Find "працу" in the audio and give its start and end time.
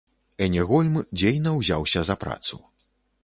2.23-2.61